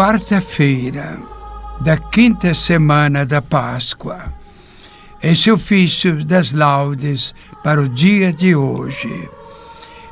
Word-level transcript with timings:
quarta-feira 0.00 1.20
da 1.78 1.94
quinta 1.98 2.54
semana 2.54 3.26
da 3.26 3.42
Páscoa. 3.42 4.32
Esse 5.22 5.50
ofício 5.50 6.24
das 6.24 6.52
laudes 6.52 7.34
para 7.62 7.82
o 7.82 7.86
dia 7.86 8.32
de 8.32 8.56
hoje. 8.56 9.28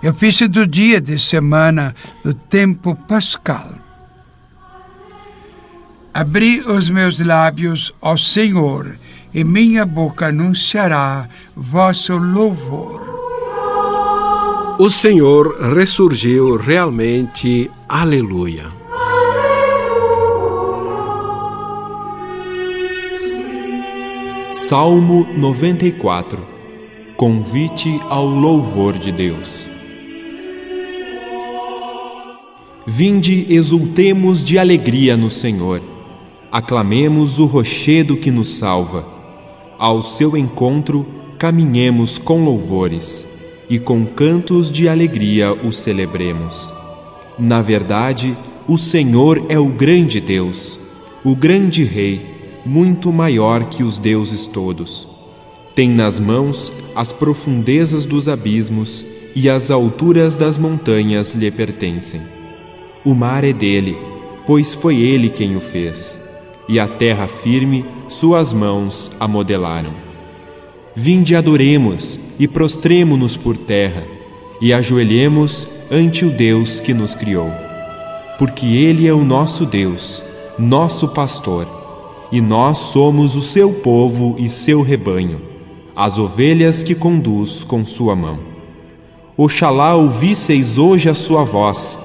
É 0.02 0.10
ofício 0.10 0.46
do 0.46 0.66
dia 0.66 1.00
de 1.00 1.18
semana 1.18 1.94
do 2.22 2.34
tempo 2.34 2.94
pascal. 2.94 3.70
Abri 6.12 6.60
os 6.60 6.90
meus 6.90 7.18
lábios 7.18 7.90
ao 8.02 8.18
Senhor, 8.18 8.94
e 9.32 9.42
minha 9.42 9.86
boca 9.86 10.26
anunciará 10.26 11.26
vosso 11.56 12.14
louvor. 12.18 13.00
O 14.78 14.90
Senhor 14.90 15.74
ressurgiu 15.74 16.58
realmente. 16.58 17.70
Aleluia. 17.88 18.77
Salmo 24.68 25.26
94 25.34 26.46
Convite 27.16 27.98
ao 28.10 28.26
louvor 28.26 28.98
de 28.98 29.10
Deus. 29.10 29.66
Vinde, 32.86 33.46
exultemos 33.48 34.44
de 34.44 34.58
alegria 34.58 35.16
no 35.16 35.30
Senhor. 35.30 35.80
Aclamemos 36.52 37.38
o 37.38 37.46
rochedo 37.46 38.18
que 38.18 38.30
nos 38.30 38.58
salva. 38.58 39.06
Ao 39.78 40.02
seu 40.02 40.36
encontro, 40.36 41.06
caminhemos 41.38 42.18
com 42.18 42.44
louvores 42.44 43.24
e 43.70 43.78
com 43.78 44.04
cantos 44.04 44.70
de 44.70 44.86
alegria 44.86 45.50
o 45.50 45.72
celebremos. 45.72 46.70
Na 47.38 47.62
verdade, 47.62 48.36
o 48.68 48.76
Senhor 48.76 49.46
é 49.48 49.58
o 49.58 49.68
grande 49.68 50.20
Deus, 50.20 50.78
o 51.24 51.34
grande 51.34 51.84
Rei 51.84 52.37
muito 52.68 53.10
maior 53.10 53.64
que 53.70 53.82
os 53.82 53.98
deuses 53.98 54.46
todos. 54.46 55.08
Tem 55.74 55.88
nas 55.88 56.20
mãos 56.20 56.70
as 56.94 57.10
profundezas 57.10 58.04
dos 58.04 58.28
abismos 58.28 59.06
e 59.34 59.48
as 59.48 59.70
alturas 59.70 60.36
das 60.36 60.58
montanhas 60.58 61.34
lhe 61.34 61.50
pertencem. 61.50 62.20
O 63.06 63.14
mar 63.14 63.42
é 63.42 63.54
dele, 63.54 63.96
pois 64.46 64.74
foi 64.74 64.96
ele 65.00 65.30
quem 65.30 65.56
o 65.56 65.62
fez, 65.62 66.18
e 66.68 66.78
a 66.78 66.86
terra 66.86 67.26
firme 67.26 67.86
suas 68.06 68.52
mãos 68.52 69.10
a 69.18 69.26
modelaram. 69.26 69.94
Vinde 70.94 71.34
adoremos 71.34 72.20
e 72.38 72.46
prostremo-nos 72.46 73.34
por 73.34 73.56
terra, 73.56 74.04
e 74.60 74.74
ajoelhemos 74.74 75.66
ante 75.90 76.22
o 76.26 76.30
Deus 76.30 76.80
que 76.80 76.92
nos 76.92 77.14
criou. 77.14 77.50
Porque 78.38 78.66
ele 78.66 79.06
é 79.06 79.14
o 79.14 79.24
nosso 79.24 79.64
Deus, 79.64 80.22
nosso 80.58 81.08
pastor 81.08 81.77
e 82.30 82.40
nós 82.40 82.78
somos 82.78 83.34
o 83.34 83.40
seu 83.40 83.72
povo 83.72 84.36
e 84.38 84.48
seu 84.48 84.82
rebanho, 84.82 85.40
as 85.96 86.18
ovelhas 86.18 86.82
que 86.82 86.94
conduz 86.94 87.64
com 87.64 87.84
sua 87.84 88.14
mão. 88.14 88.38
Oxalá 89.36 89.94
ouvisseis 89.94 90.78
hoje 90.78 91.08
a 91.08 91.14
sua 91.14 91.44
voz. 91.44 91.98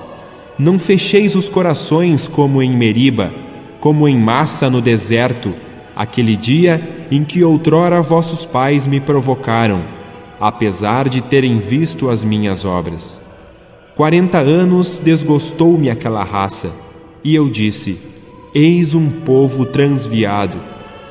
Não 0.58 0.78
fecheis 0.78 1.36
os 1.36 1.50
corações 1.50 2.28
como 2.28 2.62
em 2.62 2.72
Meriba, 2.72 3.34
como 3.80 4.08
em 4.08 4.18
massa 4.18 4.70
no 4.70 4.82
deserto, 4.82 5.54
aquele 5.96 6.38
dia 6.38 7.08
em 7.12 7.24
que 7.24 7.44
outrora 7.44 8.02
vossos 8.02 8.46
pais 8.46 8.88
me 8.88 9.00
provocaram, 9.00 9.84
apesar 10.40 11.10
de 11.10 11.22
terem 11.22 11.60
visto 11.60 12.10
as 12.10 12.24
minhas 12.24 12.66
obras. 12.66 13.20
Quarenta 13.96 14.40
anos 14.40 15.00
desgostou-me 15.00 15.90
aquela 15.90 16.24
raça, 16.24 16.72
e 17.24 17.36
eu 17.36 17.50
disse: 17.50 18.13
Eis 18.56 18.94
um 18.94 19.10
povo 19.10 19.66
transviado. 19.66 20.60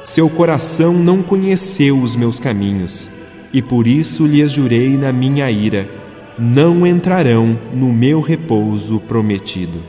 Seu 0.05 0.31
coração 0.31 0.93
não 0.93 1.25
conheceu 1.25 1.99
os 1.99 2.15
meus 2.15 2.39
caminhos, 2.39 3.11
e 3.53 3.61
por 3.61 3.89
isso 3.89 4.25
lhes 4.27 4.53
jurei 4.53 4.97
na 4.97 5.12
minha 5.12 5.50
ira: 5.50 5.91
não 6.39 6.87
entrarão 6.87 7.59
no 7.75 7.93
meu 7.93 8.21
repouso 8.21 9.00
prometido. 9.00 9.83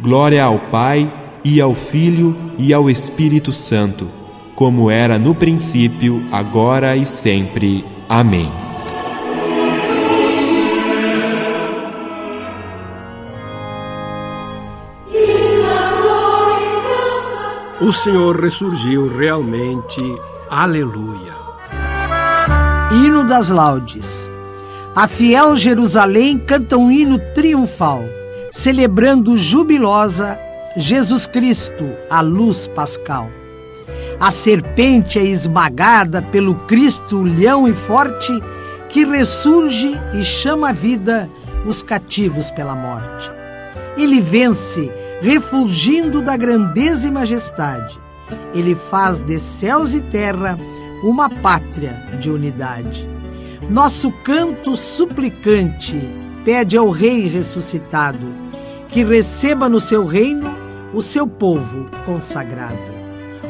Glória 0.00 0.44
ao 0.44 0.58
Pai, 0.70 1.12
e 1.44 1.60
ao 1.60 1.74
Filho, 1.74 2.36
e 2.56 2.72
ao 2.72 2.88
Espírito 2.88 3.52
Santo, 3.52 4.08
como 4.54 4.88
era 4.88 5.18
no 5.18 5.34
princípio, 5.34 6.24
agora 6.30 6.96
e 6.96 7.04
sempre. 7.04 7.84
Amém. 8.08 8.61
O 17.82 17.92
Senhor 17.92 18.40
ressurgiu 18.40 19.08
realmente. 19.08 20.00
Aleluia. 20.48 21.32
Hino 22.92 23.24
das 23.24 23.50
Laudes. 23.50 24.30
A 24.94 25.08
fiel 25.08 25.56
Jerusalém 25.56 26.38
canta 26.38 26.76
um 26.76 26.92
hino 26.92 27.18
triunfal, 27.34 28.04
celebrando 28.52 29.36
jubilosa 29.36 30.38
Jesus 30.76 31.26
Cristo, 31.26 31.84
a 32.08 32.20
luz 32.20 32.68
pascal. 32.68 33.28
A 34.20 34.30
serpente 34.30 35.18
é 35.18 35.24
esmagada 35.24 36.22
pelo 36.22 36.54
Cristo 36.66 37.20
leão 37.20 37.66
e 37.66 37.74
forte, 37.74 38.32
que 38.90 39.04
ressurge 39.04 40.00
e 40.14 40.22
chama 40.22 40.68
à 40.68 40.72
vida 40.72 41.28
os 41.66 41.82
cativos 41.82 42.48
pela 42.52 42.76
morte. 42.76 43.32
Ele 43.96 44.20
vence 44.20 44.88
refulgindo 45.22 46.20
da 46.20 46.36
grandeza 46.36 47.06
e 47.06 47.10
majestade. 47.10 47.98
Ele 48.52 48.74
faz 48.74 49.22
de 49.22 49.38
céus 49.38 49.94
e 49.94 50.02
terra 50.02 50.58
uma 51.04 51.30
pátria 51.30 51.92
de 52.18 52.28
unidade. 52.28 53.08
Nosso 53.70 54.10
canto 54.24 54.76
suplicante 54.76 55.96
pede 56.44 56.76
ao 56.76 56.90
Rei 56.90 57.28
ressuscitado 57.28 58.26
que 58.88 59.04
receba 59.04 59.68
no 59.68 59.78
seu 59.78 60.04
reino 60.04 60.52
o 60.92 61.00
seu 61.00 61.26
povo 61.26 61.86
consagrado. 62.04 62.92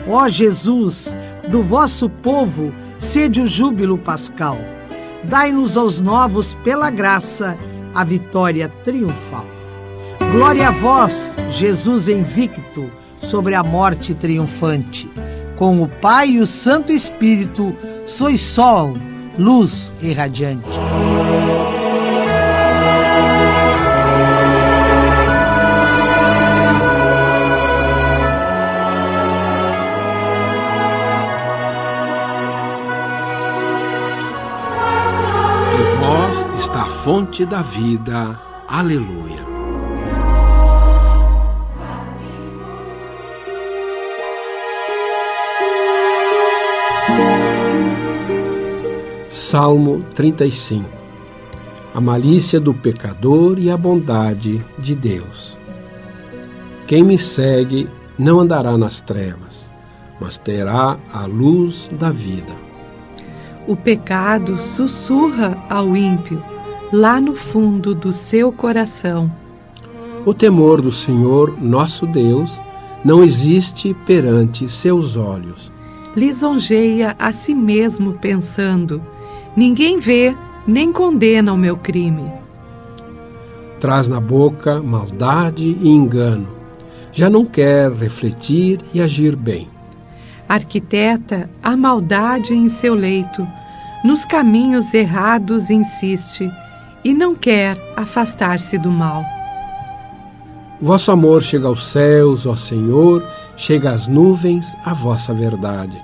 Ó 0.07 0.29
Jesus, 0.29 1.17
do 1.49 1.63
vosso 1.63 2.09
povo, 2.09 2.73
sede 2.99 3.41
o 3.41 3.47
júbilo 3.47 3.97
pascal. 3.97 4.59
Dai-nos 5.25 5.79
aos 5.79 6.03
novos, 6.03 6.55
pela 6.63 6.91
graça, 6.91 7.57
a 7.95 8.05
vitória 8.05 8.69
triunfal. 8.69 9.52
Glória 10.33 10.69
a 10.69 10.71
vós, 10.71 11.37
Jesus 11.51 12.09
invicto, 12.09 12.91
sobre 13.21 13.55
a 13.55 13.63
morte 13.63 14.15
triunfante. 14.15 15.07
Com 15.57 15.83
o 15.83 15.87
Pai 15.87 16.31
e 16.31 16.41
o 16.41 16.47
Santo 16.47 16.91
Espírito, 16.91 17.77
sois 18.07 18.41
sol, 18.41 18.95
luz 19.39 19.93
irradiante. 20.01 20.81
Em 35.79 36.01
vós 36.01 36.47
está 36.59 36.85
a 36.85 36.91
fonte 36.91 37.45
da 37.45 37.61
vida. 37.61 38.41
Aleluia. 38.67 39.52
Salmo 49.53 50.03
35 50.15 50.89
A 51.93 52.01
malícia 52.01 52.59
do 52.59 52.73
pecador 52.73 53.59
e 53.59 53.71
a 53.71 53.77
bondade 53.77 54.65
de 54.79 54.95
Deus. 54.95 55.59
Quem 56.87 57.03
me 57.03 57.19
segue 57.19 57.87
não 58.19 58.41
andará 58.41 58.79
nas 58.79 59.03
trevas, 59.03 59.69
mas 60.19 60.39
terá 60.39 60.97
a 61.13 61.27
luz 61.27 61.91
da 62.01 62.11
vida. 62.11 62.55
O 63.69 63.77
pecado 63.77 64.57
sussurra 64.63 65.63
ao 65.69 65.95
ímpio, 65.95 66.43
lá 66.91 67.21
no 67.21 67.35
fundo 67.35 67.95
do 67.95 68.11
seu 68.11 68.51
coração. 68.51 69.31
O 70.25 70.33
temor 70.33 70.81
do 70.81 70.91
Senhor, 70.91 71.63
nosso 71.63 72.07
Deus, 72.07 72.59
não 73.05 73.23
existe 73.23 73.93
perante 74.07 74.67
seus 74.67 75.15
olhos. 75.15 75.71
Lisonjeia 76.17 77.15
a 77.19 77.33
si 77.33 77.55
mesmo 77.55 78.15
pensando: 78.15 79.03
Ninguém 79.57 79.99
vê 79.99 80.35
nem 80.67 80.93
condena 80.93 81.53
o 81.53 81.57
meu 81.57 81.77
crime. 81.77 82.31
Traz 83.81 84.09
na 84.09 84.21
boca 84.21 84.81
maldade 84.81 85.77
e 85.81 85.89
engano. 85.89 86.49
Já 87.13 87.29
não 87.29 87.45
quer 87.45 87.93
refletir 87.93 88.81
e 88.95 89.03
agir 89.03 89.37
bem. 89.37 89.69
Arquiteta 90.49 91.51
a 91.63 91.77
maldade 91.77 92.55
em 92.55 92.69
seu 92.69 92.95
leito, 92.95 93.47
nos 94.05 94.25
caminhos 94.25 94.95
errados 94.95 95.71
insiste 95.71 96.51
e 97.05 97.13
não 97.13 97.35
quer 97.35 97.77
afastar-se 97.97 98.79
do 98.79 98.91
mal. 98.91 99.25
Vosso 100.81 101.13
amor 101.13 101.43
chega 101.43 101.69
aos 101.69 101.87
céus, 101.87 102.47
ó 102.47 102.57
Senhor, 102.57 103.23
chega 103.57 103.91
às 103.91 104.07
nuvens 104.09 104.75
a 104.85 104.93
vossa 104.93 105.33
verdade. 105.33 106.01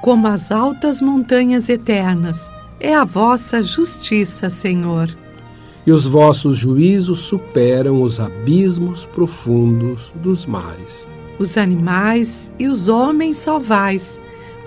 Como 0.00 0.26
as 0.26 0.50
altas 0.50 1.00
montanhas 1.00 1.68
eternas, 1.68 2.50
é 2.80 2.94
a 2.94 3.04
vossa 3.04 3.62
justiça, 3.62 4.50
Senhor. 4.50 5.14
E 5.86 5.92
os 5.92 6.06
vossos 6.06 6.58
juízos 6.58 7.20
superam 7.20 8.02
os 8.02 8.18
abismos 8.18 9.04
profundos 9.04 10.12
dos 10.16 10.46
mares. 10.46 11.08
Os 11.38 11.56
animais 11.56 12.50
e 12.58 12.68
os 12.68 12.88
homens 12.88 13.38
salvais, 13.38 14.20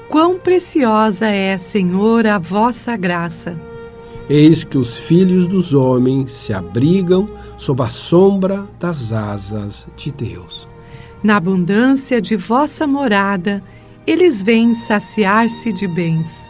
quão 0.10 0.38
preciosa 0.38 1.28
é, 1.28 1.58
Senhor, 1.58 2.28
a 2.28 2.38
vossa 2.38 2.96
graça. 2.96 3.58
Eis 4.30 4.64
que 4.64 4.78
os 4.78 4.98
filhos 4.98 5.48
dos 5.48 5.74
homens 5.74 6.34
se 6.34 6.54
abrigam 6.54 7.30
sob 7.58 7.82
a 7.82 7.90
sombra 7.90 8.68
das 8.80 9.12
asas 9.12 9.88
de 9.96 10.12
Deus. 10.12 10.68
Na 11.24 11.38
abundância 11.38 12.22
de 12.22 12.36
vossa 12.36 12.86
morada, 12.86 13.64
eles 14.06 14.42
vêm 14.42 14.74
saciar-se 14.74 15.74
de 15.74 15.88
bens. 15.88 16.47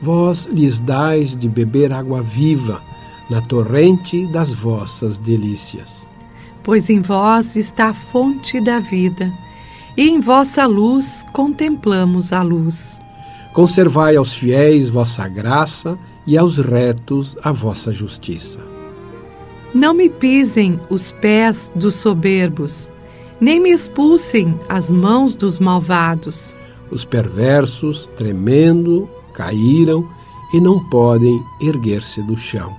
Vós 0.00 0.46
lhes 0.46 0.78
dais 0.78 1.36
de 1.36 1.48
beber 1.48 1.92
água 1.92 2.22
viva 2.22 2.82
na 3.30 3.40
torrente 3.40 4.26
das 4.26 4.52
vossas 4.52 5.18
delícias. 5.18 6.06
Pois 6.62 6.90
em 6.90 7.00
vós 7.00 7.56
está 7.56 7.88
a 7.88 7.94
fonte 7.94 8.60
da 8.60 8.78
vida, 8.78 9.32
e 9.96 10.08
em 10.08 10.20
vossa 10.20 10.66
luz 10.66 11.24
contemplamos 11.32 12.32
a 12.32 12.42
luz. 12.42 13.00
Conservai 13.52 14.16
aos 14.16 14.34
fiéis 14.34 14.90
vossa 14.90 15.26
graça 15.28 15.98
e 16.26 16.36
aos 16.36 16.58
retos 16.58 17.36
a 17.42 17.52
vossa 17.52 17.92
justiça. 17.92 18.58
Não 19.74 19.94
me 19.94 20.10
pisem 20.10 20.78
os 20.90 21.12
pés 21.12 21.70
dos 21.74 21.94
soberbos, 21.94 22.90
nem 23.40 23.60
me 23.60 23.70
expulsem 23.70 24.58
as 24.68 24.90
mãos 24.90 25.34
dos 25.34 25.58
malvados. 25.58 26.54
Os 26.90 27.04
perversos, 27.04 28.10
tremendo, 28.16 29.08
caíram 29.36 30.08
e 30.52 30.60
não 30.60 30.80
podem 30.80 31.40
erguer-se 31.60 32.22
do 32.22 32.36
chão. 32.36 32.74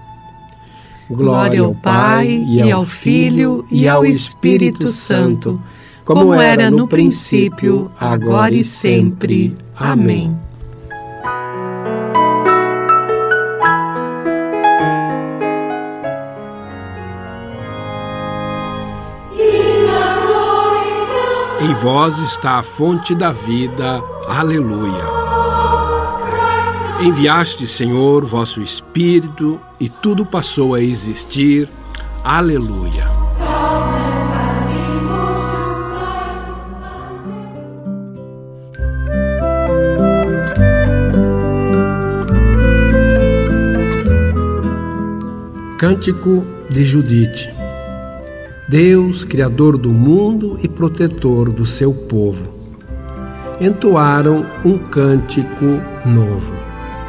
Glória 1.09 1.61
ao 1.61 1.73
Pai, 1.73 2.43
e 2.45 2.69
ao 2.69 2.83
Filho, 2.83 3.65
e 3.71 3.87
ao 3.87 4.05
Espírito 4.05 4.89
Santo, 4.89 5.61
como 6.03 6.33
era 6.33 6.69
no 6.69 6.87
princípio, 6.87 7.89
agora 7.97 8.53
e 8.53 8.63
sempre. 8.63 9.55
Amém. 9.75 10.35
Em 21.59 21.73
vós 21.75 22.17
está 22.19 22.59
a 22.59 22.63
fonte 22.63 23.15
da 23.15 23.31
vida. 23.31 24.01
Aleluia. 24.27 25.26
Enviaste, 26.99 27.67
Senhor, 27.67 28.25
vosso 28.25 28.59
Espírito 28.59 29.59
e 29.79 29.87
tudo 29.87 30.25
passou 30.25 30.73
a 30.73 30.81
existir. 30.81 31.69
Aleluia. 32.23 33.05
Cântico 45.77 46.43
de 46.67 46.83
Judite. 46.83 47.53
Deus, 48.67 49.23
Criador 49.23 49.77
do 49.77 49.93
mundo 49.93 50.57
e 50.63 50.67
protetor 50.67 51.51
do 51.51 51.63
seu 51.63 51.93
povo, 51.93 52.51
entoaram 53.61 54.43
um 54.65 54.79
cântico 54.79 55.79
novo. 56.03 56.66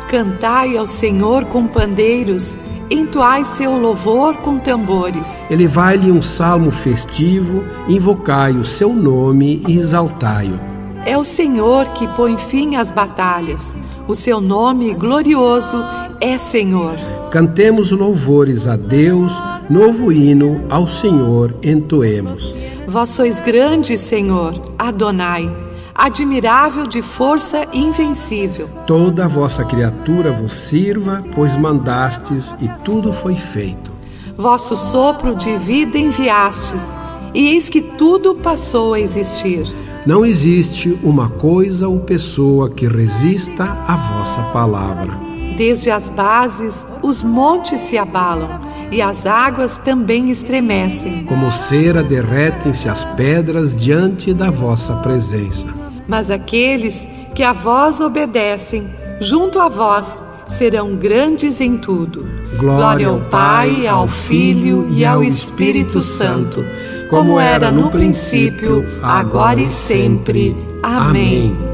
Cantai 0.08 0.74
ao 0.74 0.86
Senhor 0.86 1.44
com 1.44 1.66
pandeiros, 1.66 2.56
entoai 2.90 3.44
seu 3.44 3.76
louvor 3.76 4.36
com 4.36 4.58
tambores. 4.58 5.46
Elevai-lhe 5.50 6.10
um 6.10 6.22
salmo 6.22 6.70
festivo, 6.70 7.62
invocai 7.86 8.52
o 8.52 8.64
seu 8.64 8.90
nome 8.90 9.62
e 9.68 9.78
exaltai-o. 9.78 10.58
É 11.04 11.18
o 11.18 11.24
Senhor 11.24 11.88
que 11.88 12.08
põe 12.08 12.38
fim 12.38 12.76
às 12.76 12.90
batalhas. 12.90 13.76
O 14.08 14.14
seu 14.14 14.40
nome 14.40 14.94
glorioso 14.94 15.76
é 16.22 16.38
Senhor. 16.38 16.96
Cantemos 17.30 17.90
louvores 17.90 18.66
a 18.66 18.76
Deus, 18.76 19.30
novo 19.68 20.10
hino 20.10 20.64
ao 20.70 20.88
Senhor 20.88 21.54
entoemos. 21.62 22.56
Vós 22.86 23.10
sois 23.10 23.40
grande, 23.40 23.98
Senhor, 23.98 24.58
Adonai, 24.78 25.67
admirável 25.98 26.86
de 26.86 27.02
força 27.02 27.66
invencível. 27.72 28.68
Toda 28.86 29.24
a 29.24 29.28
vossa 29.28 29.64
criatura 29.64 30.30
vos 30.30 30.52
sirva, 30.52 31.24
pois 31.34 31.56
mandastes 31.56 32.54
e 32.62 32.68
tudo 32.84 33.12
foi 33.12 33.34
feito. 33.34 33.90
Vosso 34.36 34.76
sopro 34.76 35.34
de 35.34 35.56
vida 35.58 35.98
enviastes, 35.98 36.86
e 37.34 37.48
eis 37.48 37.68
que 37.68 37.80
tudo 37.80 38.36
passou 38.36 38.94
a 38.94 39.00
existir. 39.00 39.66
Não 40.06 40.24
existe 40.24 40.96
uma 41.02 41.28
coisa 41.28 41.88
ou 41.88 41.98
pessoa 41.98 42.70
que 42.70 42.86
resista 42.86 43.64
à 43.64 43.96
vossa 43.96 44.40
palavra. 44.52 45.18
Desde 45.56 45.90
as 45.90 46.08
bases, 46.08 46.86
os 47.02 47.20
montes 47.20 47.80
se 47.80 47.98
abalam 47.98 48.60
e 48.92 49.02
as 49.02 49.26
águas 49.26 49.76
também 49.76 50.30
estremecem. 50.30 51.24
Como 51.24 51.50
cera 51.50 52.02
derretem-se 52.02 52.88
as 52.88 53.02
pedras 53.04 53.76
diante 53.76 54.32
da 54.32 54.50
vossa 54.50 54.94
presença. 54.96 55.77
Mas 56.08 56.30
aqueles 56.30 57.06
que 57.34 57.42
a 57.42 57.52
vós 57.52 58.00
obedecem, 58.00 58.88
junto 59.20 59.60
a 59.60 59.68
vós, 59.68 60.24
serão 60.48 60.96
grandes 60.96 61.60
em 61.60 61.76
tudo. 61.76 62.26
Glória 62.56 63.08
ao 63.08 63.20
Pai, 63.20 63.86
ao 63.86 64.08
Filho 64.08 64.88
e 64.90 65.04
ao 65.04 65.22
Espírito 65.22 66.02
Santo, 66.02 66.64
como 67.10 67.38
era 67.38 67.70
no 67.70 67.90
princípio, 67.90 68.84
agora 69.02 69.60
e 69.60 69.70
sempre. 69.70 70.56
Amém. 70.82 71.67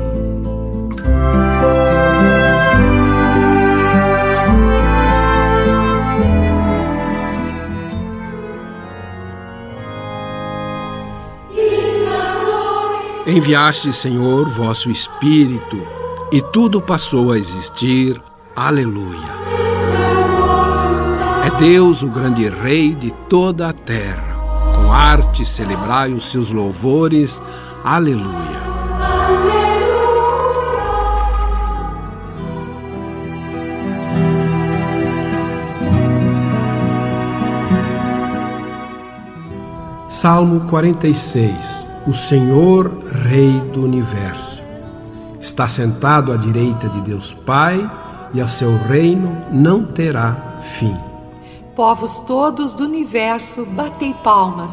Enviaste, 13.27 13.91
Senhor, 13.91 14.51
vosso 14.51 14.91
Espírito, 14.91 15.81
e 16.31 16.43
tudo 16.43 16.79
passou 16.79 17.33
a 17.33 17.39
existir. 17.39 18.21
Aleluia. 18.55 19.33
É 21.43 21.51
Deus 21.59 22.03
o 22.03 22.09
grande 22.09 22.47
Rei 22.51 22.95
de 22.95 23.11
toda 23.27 23.71
a 23.71 23.73
terra. 23.73 24.37
Com 24.75 24.93
arte 24.93 25.47
celebrai 25.47 26.13
os 26.13 26.31
seus 26.31 26.51
louvores. 26.51 27.43
Aleluia. 27.83 28.63
Salmo 40.11 40.69
46 40.69 41.84
O 42.07 42.13
Senhor, 42.13 42.99
Rei 43.31 43.59
do 43.73 43.83
Universo, 43.83 44.63
está 45.41 45.67
sentado 45.67 46.33
à 46.33 46.37
direita 46.37 46.87
de 46.87 47.01
Deus 47.01 47.33
Pai 47.33 47.91
e 48.35 48.43
a 48.43 48.47
seu 48.47 48.77
reino 48.77 49.35
não 49.51 49.87
terá 49.87 50.61
fim. 50.79 50.95
Povos 51.75 52.19
todos 52.19 52.75
do 52.75 52.85
universo, 52.85 53.65
batei 53.65 54.13
palmas, 54.23 54.71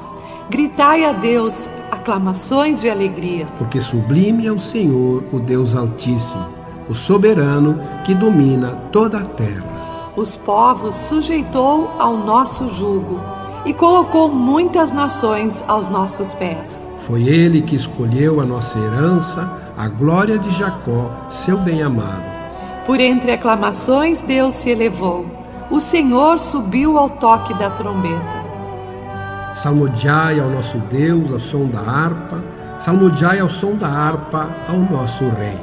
gritai 0.49 1.05
a 1.05 1.13
Deus 1.13 1.69
aclamações 1.89 2.81
de 2.81 2.89
alegria. 2.89 3.47
Porque 3.57 3.79
sublime 3.79 4.45
é 4.45 4.51
o 4.51 4.59
Senhor, 4.59 5.23
o 5.31 5.39
Deus 5.39 5.73
Altíssimo, 5.73 6.45
o 6.89 6.93
soberano 6.93 7.79
que 8.03 8.13
domina 8.13 8.71
toda 8.91 9.19
a 9.19 9.25
terra. 9.25 10.11
Os 10.17 10.35
povos 10.35 10.95
sujeitou 10.95 11.95
ao 11.97 12.17
nosso 12.17 12.67
jugo 12.67 13.21
e 13.65 13.73
colocou 13.73 14.27
muitas 14.27 14.91
nações 14.91 15.63
aos 15.65 15.87
nossos 15.87 16.33
pés. 16.33 16.90
Foi 17.11 17.27
ele 17.27 17.61
que 17.61 17.75
escolheu 17.75 18.39
a 18.39 18.45
nossa 18.45 18.79
herança, 18.79 19.73
a 19.77 19.85
glória 19.89 20.39
de 20.39 20.49
Jacó, 20.51 21.11
seu 21.27 21.57
bem-amado. 21.57 22.23
Por 22.85 23.01
entre 23.01 23.33
aclamações, 23.33 24.21
Deus 24.21 24.55
se 24.55 24.69
elevou. 24.69 25.25
O 25.69 25.81
Senhor 25.81 26.39
subiu 26.39 26.97
ao 26.97 27.09
toque 27.09 27.53
da 27.55 27.69
trombeta. 27.69 28.45
Salmodiai 29.53 30.39
ao 30.39 30.49
nosso 30.49 30.77
Deus 30.89 31.33
ao 31.33 31.39
som 31.41 31.65
da 31.65 31.81
harpa, 31.81 32.41
salmodiai 32.79 33.41
ao 33.41 33.49
som 33.49 33.75
da 33.75 33.89
harpa 33.89 34.49
ao 34.69 34.77
nosso 34.77 35.25
Rei. 35.31 35.59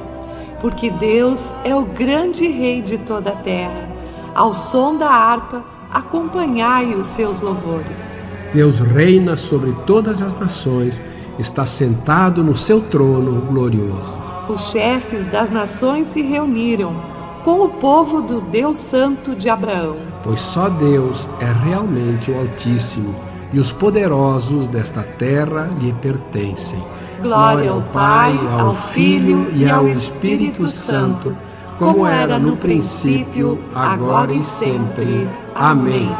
Porque 0.60 0.90
Deus 0.90 1.54
é 1.64 1.74
o 1.74 1.86
grande 1.86 2.46
Rei 2.46 2.82
de 2.82 2.98
toda 2.98 3.30
a 3.30 3.36
terra. 3.36 3.88
Ao 4.34 4.52
som 4.52 4.98
da 4.98 5.08
harpa, 5.08 5.64
acompanhai 5.90 6.94
os 6.94 7.06
seus 7.06 7.40
louvores. 7.40 8.06
Deus 8.52 8.80
reina 8.80 9.34
sobre 9.34 9.72
todas 9.86 10.20
as 10.20 10.34
nações, 10.34 11.02
está 11.38 11.66
sentado 11.66 12.42
no 12.42 12.56
seu 12.56 12.80
trono 12.80 13.40
glorioso. 13.42 14.18
Os 14.48 14.70
chefes 14.70 15.24
das 15.26 15.50
nações 15.50 16.06
se 16.06 16.22
reuniram 16.22 16.96
com 17.44 17.64
o 17.64 17.68
povo 17.68 18.20
do 18.20 18.40
Deus 18.40 18.76
Santo 18.76 19.34
de 19.34 19.48
Abraão. 19.48 19.96
Pois 20.22 20.40
só 20.40 20.68
Deus 20.68 21.28
é 21.40 21.50
realmente 21.64 22.30
o 22.30 22.38
Altíssimo 22.38 23.14
e 23.52 23.58
os 23.58 23.70
poderosos 23.70 24.68
desta 24.68 25.02
terra 25.02 25.70
lhe 25.80 25.92
pertencem. 25.92 26.82
Glória 27.22 27.70
ao 27.70 27.82
Pai, 27.82 28.38
ao 28.58 28.74
Filho 28.74 29.50
e 29.54 29.68
ao 29.68 29.88
Espírito 29.88 30.68
Santo, 30.68 31.36
como 31.78 32.06
era 32.06 32.38
no 32.38 32.56
princípio, 32.56 33.58
agora 33.74 34.32
e 34.32 34.42
sempre. 34.42 35.28
Amém. 35.54 36.10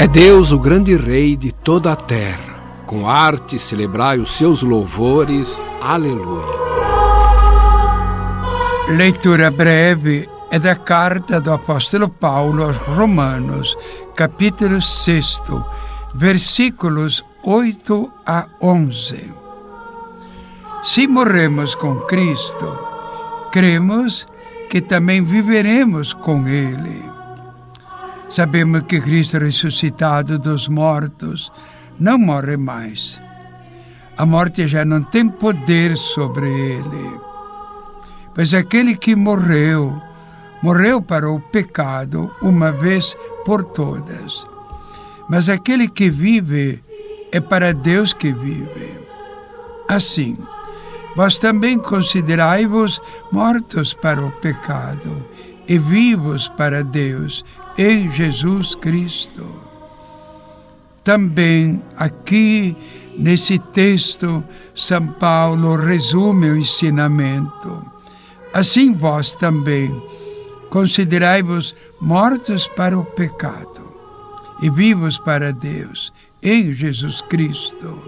É 0.00 0.06
Deus 0.06 0.52
o 0.52 0.60
grande 0.60 0.96
Rei 0.96 1.34
de 1.34 1.50
toda 1.50 1.90
a 1.90 1.96
terra. 1.96 2.84
Com 2.86 3.08
arte 3.08 3.58
celebrai 3.58 4.20
os 4.20 4.30
seus 4.36 4.62
louvores. 4.62 5.60
Aleluia. 5.82 6.46
Leitura 8.90 9.50
breve 9.50 10.28
é 10.52 10.58
da 10.60 10.76
carta 10.76 11.40
do 11.40 11.52
apóstolo 11.52 12.08
Paulo 12.08 12.62
aos 12.62 12.76
Romanos, 12.76 13.76
capítulo 14.14 14.80
6, 14.80 15.42
versículos 16.14 17.24
8 17.42 18.12
a 18.24 18.46
11. 18.62 19.32
Se 20.84 21.08
morremos 21.08 21.74
com 21.74 21.96
Cristo, 22.02 22.78
cremos 23.50 24.28
que 24.70 24.80
também 24.80 25.24
viveremos 25.24 26.12
com 26.12 26.46
Ele 26.46 27.17
Sabemos 28.28 28.82
que 28.82 29.00
Cristo 29.00 29.38
ressuscitado 29.38 30.38
dos 30.38 30.68
mortos 30.68 31.50
não 31.98 32.18
morre 32.18 32.56
mais. 32.56 33.20
A 34.18 34.26
morte 34.26 34.68
já 34.68 34.84
não 34.84 35.02
tem 35.02 35.28
poder 35.28 35.96
sobre 35.96 36.46
ele. 36.46 37.20
Pois 38.34 38.52
aquele 38.52 38.96
que 38.96 39.16
morreu, 39.16 40.00
morreu 40.62 41.00
para 41.00 41.30
o 41.30 41.40
pecado 41.40 42.30
uma 42.42 42.70
vez 42.70 43.16
por 43.44 43.64
todas. 43.64 44.46
Mas 45.28 45.48
aquele 45.48 45.88
que 45.88 46.10
vive 46.10 46.82
é 47.32 47.40
para 47.40 47.72
Deus 47.72 48.12
que 48.12 48.32
vive. 48.32 49.00
Assim, 49.88 50.36
vós 51.16 51.38
também 51.38 51.78
considerai-vos 51.78 53.00
mortos 53.32 53.94
para 53.94 54.20
o 54.20 54.30
pecado 54.32 55.24
e 55.66 55.78
vivos 55.78 56.48
para 56.48 56.82
Deus 56.82 57.44
em 57.78 58.10
Jesus 58.10 58.74
Cristo. 58.74 59.62
Também 61.04 61.80
aqui 61.96 62.76
nesse 63.16 63.58
texto, 63.58 64.42
São 64.74 65.06
Paulo 65.06 65.76
resume 65.76 66.50
o 66.50 66.56
ensinamento. 66.56 67.82
Assim 68.52 68.92
vós 68.92 69.36
também 69.36 70.02
considerai-vos 70.70 71.74
mortos 72.00 72.66
para 72.66 72.98
o 72.98 73.04
pecado 73.04 73.88
e 74.60 74.68
vivos 74.68 75.18
para 75.18 75.52
Deus 75.52 76.12
em 76.42 76.72
Jesus 76.72 77.20
Cristo. 77.22 78.02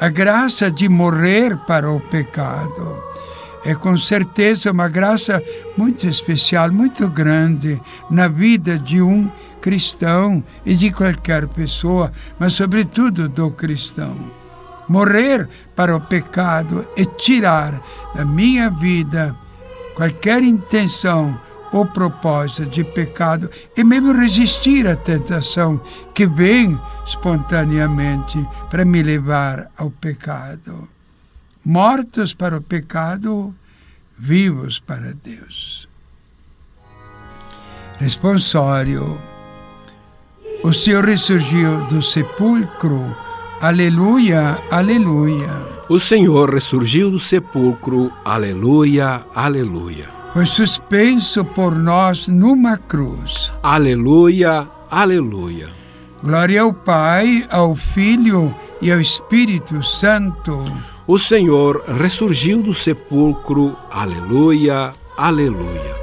A 0.00 0.08
graça 0.08 0.70
de 0.70 0.88
morrer 0.88 1.56
para 1.66 1.90
o 1.90 2.00
pecado 2.00 3.02
é 3.64 3.74
com 3.74 3.96
certeza 3.96 4.72
uma 4.72 4.88
graça 4.88 5.42
muito 5.76 6.06
especial, 6.06 6.70
muito 6.72 7.08
grande 7.08 7.80
na 8.10 8.28
vida 8.28 8.78
de 8.78 9.00
um 9.00 9.30
cristão 9.60 10.42
e 10.66 10.74
de 10.74 10.90
qualquer 10.90 11.46
pessoa, 11.48 12.12
mas 12.38 12.54
sobretudo 12.54 13.28
do 13.28 13.50
cristão. 13.50 14.16
Morrer 14.88 15.48
para 15.76 15.94
o 15.94 16.00
pecado 16.00 16.86
é 16.96 17.04
tirar 17.04 17.80
da 18.14 18.24
minha 18.24 18.68
vida 18.68 19.34
qualquer 19.94 20.42
intenção 20.42 21.38
ou 21.72 21.86
propósito 21.86 22.66
de 22.66 22.84
pecado 22.84 23.48
e 23.76 23.82
mesmo 23.82 24.12
resistir 24.12 24.86
à 24.86 24.96
tentação 24.96 25.80
que 26.12 26.26
vem 26.26 26.78
espontaneamente 27.06 28.46
para 28.68 28.84
me 28.84 29.02
levar 29.02 29.70
ao 29.78 29.90
pecado 29.90 30.91
mortos 31.64 32.34
para 32.34 32.56
o 32.56 32.62
pecado, 32.62 33.54
vivos 34.18 34.80
para 34.80 35.14
Deus. 35.14 35.88
Responsório. 37.98 39.18
O 40.62 40.72
Senhor 40.72 41.04
ressurgiu 41.04 41.84
do 41.86 42.02
sepulcro. 42.02 43.16
Aleluia, 43.60 44.58
aleluia. 44.70 45.50
O 45.88 45.98
Senhor 45.98 46.52
ressurgiu 46.52 47.10
do 47.10 47.18
sepulcro. 47.18 48.12
Aleluia, 48.24 49.24
aleluia. 49.34 50.08
Foi 50.32 50.46
suspenso 50.46 51.44
por 51.44 51.76
nós 51.76 52.26
numa 52.26 52.76
cruz. 52.76 53.52
Aleluia, 53.62 54.66
aleluia. 54.90 55.68
Glória 56.22 56.62
ao 56.62 56.72
Pai, 56.72 57.46
ao 57.50 57.76
Filho 57.76 58.54
e 58.80 58.90
ao 58.90 59.00
Espírito 59.00 59.82
Santo 59.82 60.64
o 61.06 61.18
Senhor 61.18 61.82
ressurgiu 61.86 62.62
do 62.62 62.72
sepulcro, 62.72 63.76
aleluia, 63.90 64.92
aleluia. 65.16 65.96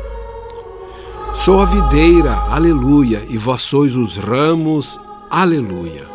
Sou 1.33 1.61
a 1.61 1.65
videira, 1.65 2.33
aleluia, 2.33 3.25
e 3.29 3.37
vós 3.37 3.61
sois 3.61 3.95
os 3.95 4.17
ramos, 4.17 4.99
aleluia. 5.29 6.07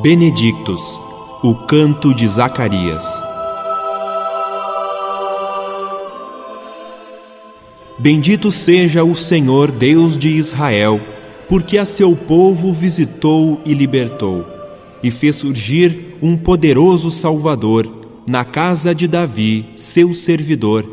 Benedictus, 0.00 0.98
o 1.42 1.54
canto 1.66 2.14
de 2.14 2.26
Zacarias. 2.28 3.27
Bendito 8.00 8.52
seja 8.52 9.02
o 9.02 9.16
Senhor 9.16 9.72
Deus 9.72 10.16
de 10.16 10.28
Israel, 10.28 11.00
porque 11.48 11.76
a 11.76 11.84
seu 11.84 12.14
povo 12.14 12.72
visitou 12.72 13.60
e 13.66 13.74
libertou, 13.74 14.46
e 15.02 15.10
fez 15.10 15.34
surgir 15.34 16.16
um 16.22 16.36
poderoso 16.36 17.10
Salvador 17.10 17.90
na 18.24 18.44
casa 18.44 18.94
de 18.94 19.08
Davi, 19.08 19.70
seu 19.74 20.14
servidor, 20.14 20.88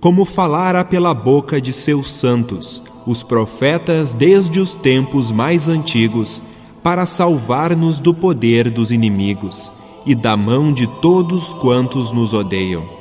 como 0.00 0.24
falara 0.24 0.82
pela 0.82 1.12
boca 1.12 1.60
de 1.60 1.74
seus 1.74 2.10
santos, 2.10 2.82
os 3.06 3.22
profetas 3.22 4.14
desde 4.14 4.58
os 4.58 4.74
tempos 4.74 5.30
mais 5.30 5.68
antigos, 5.68 6.42
para 6.82 7.04
salvar-nos 7.04 8.00
do 8.00 8.14
poder 8.14 8.70
dos 8.70 8.90
inimigos 8.90 9.70
e 10.06 10.14
da 10.14 10.34
mão 10.38 10.72
de 10.72 10.86
todos 11.02 11.52
quantos 11.52 12.12
nos 12.12 12.32
odeiam 12.32 12.95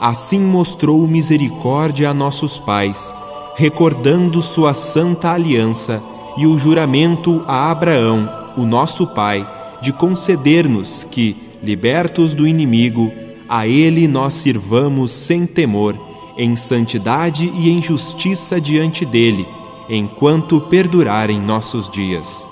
assim 0.00 0.40
mostrou 0.40 1.06
misericórdia 1.06 2.10
a 2.10 2.14
nossos 2.14 2.58
pais, 2.58 3.14
recordando 3.56 4.42
sua 4.42 4.74
santa 4.74 5.30
aliança 5.30 6.02
e 6.36 6.46
o 6.46 6.58
juramento 6.58 7.44
a 7.46 7.70
Abraão, 7.70 8.28
o 8.56 8.62
nosso 8.62 9.06
pai, 9.06 9.48
de 9.80 9.92
conceder-nos 9.92 11.04
que, 11.04 11.36
libertos 11.62 12.34
do 12.34 12.46
inimigo, 12.46 13.12
a 13.48 13.66
ele 13.66 14.08
nós 14.08 14.34
sirvamos 14.34 15.12
sem 15.12 15.46
temor, 15.46 15.98
em 16.36 16.56
santidade 16.56 17.52
e 17.54 17.70
em 17.70 17.80
justiça 17.80 18.60
diante 18.60 19.04
dele, 19.04 19.46
enquanto 19.88 20.60
perdurarem 20.60 21.40
nossos 21.40 21.88
dias. 21.88 22.46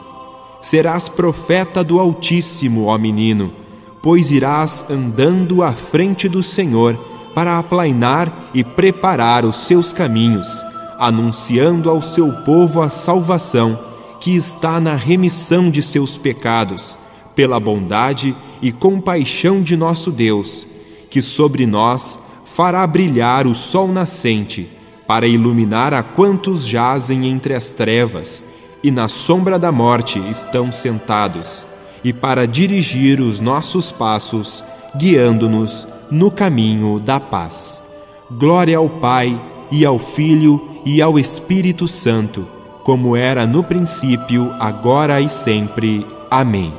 Serás 0.61 1.09
profeta 1.09 1.83
do 1.83 1.99
Altíssimo, 1.99 2.85
ó 2.85 2.97
menino, 2.97 3.53
pois 4.01 4.31
irás 4.31 4.85
andando 4.89 5.63
à 5.63 5.73
frente 5.73 6.29
do 6.29 6.43
Senhor 6.43 7.12
para 7.35 7.59
aplainar 7.59 8.51
e 8.53 8.63
preparar 8.63 9.45
os 9.45 9.57
seus 9.57 9.93
caminhos, 9.93 10.65
anunciando 10.99 11.91
ao 11.91 12.03
seu 12.03 12.33
povo 12.45 12.81
a 12.81 12.91
salvação 12.91 13.79
que 14.21 14.35
está 14.35 14.79
na 14.79 14.95
remissão 14.95 15.71
de 15.71 15.83
seus 15.83 16.17
pecados, 16.17 16.99
pela 17.35 17.59
bondade 17.59 18.37
e 18.61 18.71
compaixão 18.71 19.63
de 19.63 19.77
nosso 19.77 20.11
Deus, 20.11 20.67
que 21.11 21.21
sobre 21.21 21.67
nós 21.67 22.19
fará 22.45 22.87
brilhar 22.87 23.47
o 23.47 23.55
sol 23.55 23.89
nascente, 23.89 24.71
para 25.07 25.27
iluminar 25.27 25.93
a 25.93 26.03
quantos 26.03 26.65
jazem 26.65 27.27
entre 27.27 27.55
as 27.55 27.73
trevas 27.73 28.43
e 28.83 28.91
na 28.91 29.09
sombra 29.09 29.59
da 29.59 29.71
morte 29.71 30.19
estão 30.31 30.73
sentados, 30.73 31.65
e 32.03 32.13
para 32.13 32.47
dirigir 32.47 33.21
os 33.21 33.41
nossos 33.41 33.93
passos, 33.93 34.65
guiando-nos 34.97 35.87
no 36.13 36.31
caminho 36.31 37.01
da 37.01 37.19
paz. 37.19 37.83
Glória 38.31 38.77
ao 38.77 38.87
Pai, 38.87 39.41
e 39.71 39.83
ao 39.87 39.99
Filho, 39.99 40.61
e 40.85 41.01
ao 41.01 41.19
Espírito 41.19 41.89
Santo, 41.89 42.47
como 42.85 43.17
era 43.17 43.47
no 43.47 43.65
princípio, 43.65 44.53
agora 44.61 45.23
e 45.23 45.29
sempre. 45.31 46.07
Amém. 46.31 46.75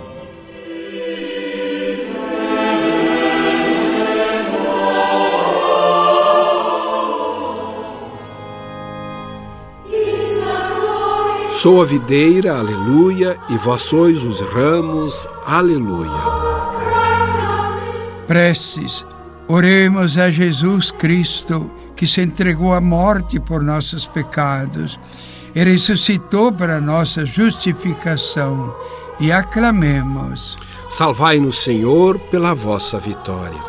Sou 11.49 11.81
a 11.81 11.85
videira, 11.85 12.59
aleluia, 12.59 13.35
e 13.49 13.57
vós 13.57 13.81
sois 13.81 14.23
os 14.23 14.41
ramos, 14.41 15.27
aleluia. 15.45 16.21
Preces, 18.27 19.05
oremos 19.47 20.17
a 20.17 20.29
Jesus 20.29 20.91
Cristo, 20.91 21.71
que 21.95 22.07
se 22.07 22.21
entregou 22.21 22.73
à 22.73 22.81
morte 22.81 23.39
por 23.39 23.61
nossos 23.61 24.07
pecados 24.07 24.99
e 25.55 25.63
ressuscitou 25.63 26.51
para 26.51 26.81
nossa 26.81 27.25
justificação, 27.25 28.73
e 29.19 29.31
aclamemos. 29.31 30.55
Salvai-nos, 30.89 31.63
Senhor, 31.63 32.19
pela 32.31 32.53
vossa 32.53 32.97
vitória. 32.97 33.59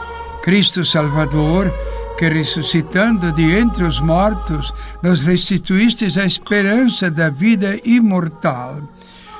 Cristo 0.43 0.85
Salvador, 0.85 1.73
que 2.19 2.29
ressuscitando 2.29 3.33
de 3.33 3.55
entre 3.57 3.85
os 3.85 4.01
mortos, 4.01 4.73
nos 5.03 5.21
restituístes 5.21 6.17
a 6.17 6.25
esperança 6.25 7.11
da 7.11 7.29
vida 7.29 7.79
imortal. 7.85 8.83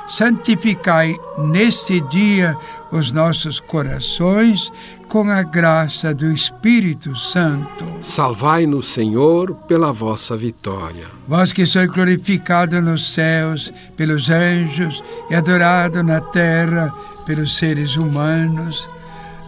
Santificai 0.09 1.17
neste 1.39 2.01
dia 2.03 2.57
os 2.93 3.11
nossos 3.11 3.59
corações 3.59 4.71
com 5.09 5.31
a 5.31 5.43
graça 5.43 6.15
do 6.15 6.33
Espírito 6.33 7.17
Santo. 7.17 7.85
Salvai-nos, 8.03 8.89
Senhor, 8.89 9.55
pela 9.67 9.93
vossa 9.93 10.37
vitória. 10.37 11.07
Vós 11.27 11.53
que 11.53 11.67
sois 11.67 11.87
glorificado 11.87 12.81
nos 12.81 13.13
céus 13.13 13.73
pelos 13.97 14.29
anjos 14.29 15.03
e 15.31 15.35
adorado 15.35 16.03
na 16.03 16.21
terra 16.21 16.93
pelos 17.25 17.57
seres 17.57 17.97
humanos, 17.97 18.89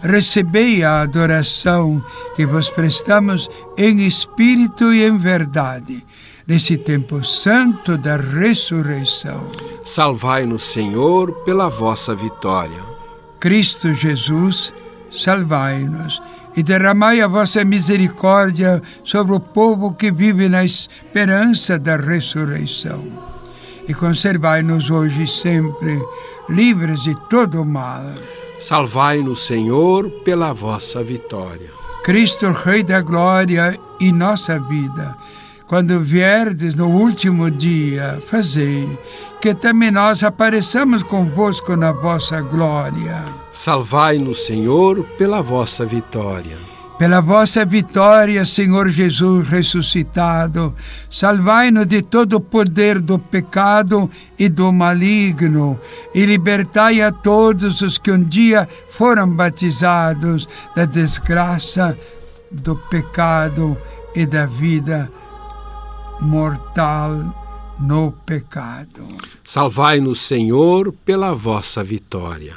recebei 0.01 0.83
a 0.83 1.01
adoração 1.01 2.03
que 2.35 2.45
vos 2.45 2.69
prestamos 2.69 3.49
em 3.77 4.05
espírito 4.05 4.93
e 4.93 5.03
em 5.03 5.17
verdade, 5.17 6.05
nesse 6.47 6.77
tempo 6.77 7.23
santo 7.23 7.97
da 7.97 8.17
ressurreição. 8.17 9.51
Salvai-nos, 9.83 10.71
Senhor, 10.71 11.31
pela 11.43 11.69
vossa 11.69 12.15
vitória. 12.15 12.81
Cristo 13.39 13.93
Jesus, 13.93 14.73
salvai-nos 15.11 16.21
e 16.55 16.63
derramai 16.63 17.21
a 17.21 17.27
vossa 17.27 17.63
misericórdia 17.63 18.81
sobre 19.03 19.35
o 19.35 19.39
povo 19.39 19.93
que 19.93 20.11
vive 20.11 20.47
na 20.47 20.63
esperança 20.63 21.77
da 21.77 21.97
ressurreição. 21.97 23.03
E 23.87 23.93
conservai-nos 23.93 24.89
hoje 24.89 25.23
e 25.23 25.27
sempre 25.27 26.01
livres 26.49 27.01
de 27.01 27.15
todo 27.29 27.61
o 27.61 27.65
mal 27.65 28.03
Salvai-nos, 28.59 29.45
Senhor, 29.45 30.09
pela 30.23 30.51
vossa 30.51 31.03
vitória. 31.03 31.69
Cristo, 32.03 32.51
Rei 32.51 32.81
da 32.81 33.01
Glória 33.01 33.79
e 33.99 34.11
nossa 34.11 34.59
vida, 34.59 35.15
quando 35.67 35.99
vierdes 35.99 36.75
no 36.75 36.87
último 36.87 37.51
dia, 37.51 38.21
fazei 38.25 38.87
que 39.39 39.53
também 39.53 39.91
nós 39.91 40.23
apareçamos 40.23 41.03
convosco 41.03 41.75
na 41.75 41.91
vossa 41.91 42.41
glória. 42.41 43.23
Salvai-nos, 43.51 44.45
Senhor, 44.45 45.03
pela 45.17 45.41
vossa 45.41 45.85
vitória. 45.85 46.57
Pela 46.97 47.21
vossa 47.21 47.63
vitória, 47.63 48.43
Senhor 48.43 48.89
Jesus 48.89 49.47
ressuscitado, 49.47 50.73
salvai-nos 51.11 51.85
de 51.85 52.01
todo 52.01 52.37
o 52.37 52.41
poder 52.41 52.99
do 52.99 53.19
pecado 53.19 54.09
e 54.39 54.49
do 54.49 54.71
maligno, 54.73 55.79
e 56.15 56.25
libertai 56.25 57.01
a 57.01 57.11
todos 57.11 57.81
os 57.81 57.99
que 57.99 58.11
um 58.11 58.23
dia 58.23 58.67
foram 58.89 59.29
batizados 59.29 60.49
da 60.75 60.85
desgraça, 60.85 61.95
do 62.49 62.75
pecado 62.75 63.77
e 64.15 64.25
da 64.25 64.47
vida 64.47 65.11
mortal 66.19 67.33
no 67.79 68.11
pecado. 68.11 69.07
Salvai-nos, 69.43 70.19
Senhor, 70.19 70.93
pela 71.05 71.33
vossa 71.33 71.83
vitória. 71.83 72.55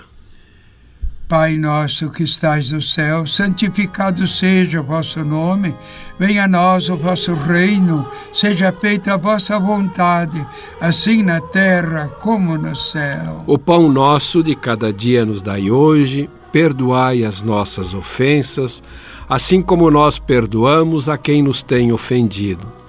Pai 1.29 1.57
nosso 1.57 2.11
que 2.11 2.25
estais 2.25 2.73
no 2.73 2.83
céu, 2.83 3.25
santificado 3.25 4.27
seja 4.27 4.81
o 4.81 4.85
vosso 4.85 5.25
nome, 5.25 5.73
venha 6.19 6.43
a 6.43 6.49
nós 6.49 6.89
o 6.89 6.97
vosso 6.97 7.35
reino, 7.35 8.05
seja 8.33 8.73
feita 8.73 9.15
a 9.15 9.17
vossa 9.17 9.57
vontade, 9.57 10.45
assim 10.81 11.23
na 11.23 11.41
terra 11.41 12.09
como 12.21 12.59
no 12.59 12.75
céu. 12.75 13.45
O 13.47 13.57
pão 13.57 13.89
nosso 13.93 14.43
de 14.43 14.57
cada 14.57 14.93
dia 14.93 15.25
nos 15.25 15.41
dai 15.41 15.71
hoje, 15.71 16.29
perdoai 16.51 17.25
as 17.25 17.43
nossas 17.43 17.95
ofensas, 17.95 18.83
assim 19.29 19.63
como 19.63 19.89
nós 19.89 20.19
perdoamos 20.19 21.09
a 21.09 21.17
quem 21.17 21.45
nos 21.45 21.63
tem 21.63 21.93
ofendido. 21.93 22.80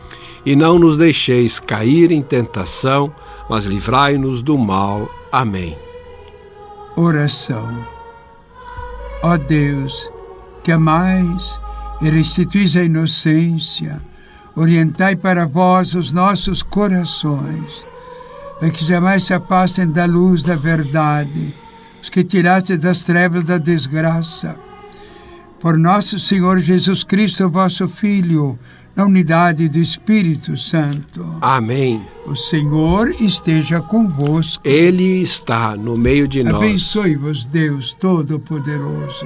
E 0.45 0.55
não 0.55 0.79
nos 0.79 0.97
deixeis 0.97 1.59
cair 1.59 2.11
em 2.11 2.21
tentação, 2.21 3.13
mas 3.49 3.65
livrai-nos 3.65 4.41
do 4.41 4.57
mal. 4.57 5.09
Amém. 5.31 5.77
Oração 6.95 8.01
Ó 9.23 9.37
Deus, 9.37 10.09
que 10.63 10.71
amais 10.71 11.59
e 12.01 12.09
restituís 12.09 12.75
a 12.75 12.83
inocência, 12.83 14.01
orientai 14.55 15.15
para 15.15 15.45
vós 15.45 15.93
os 15.93 16.11
nossos 16.11 16.63
corações, 16.63 17.85
para 18.59 18.71
que 18.71 18.83
jamais 18.83 19.23
se 19.23 19.33
afastem 19.33 19.87
da 19.87 20.05
luz 20.05 20.41
da 20.41 20.55
verdade, 20.55 21.53
os 22.01 22.09
que 22.09 22.23
tiraste 22.23 22.75
das 22.77 23.03
trevas 23.03 23.43
da 23.43 23.59
desgraça. 23.59 24.57
Por 25.59 25.77
nosso 25.77 26.19
Senhor 26.19 26.59
Jesus 26.59 27.03
Cristo, 27.03 27.47
vosso 27.47 27.87
Filho, 27.87 28.57
na 28.95 29.05
unidade 29.05 29.67
do 29.69 29.79
Espírito 29.79 30.55
Santo. 30.57 31.25
Amém. 31.41 32.01
O 32.25 32.35
Senhor 32.35 33.09
esteja 33.19 33.81
convosco. 33.81 34.61
Ele 34.67 35.21
está 35.21 35.75
no 35.75 35.97
meio 35.97 36.27
de 36.27 36.43
nós. 36.43 36.55
Abençoe-vos, 36.55 37.45
Deus 37.45 37.95
Todo-Poderoso, 37.99 39.25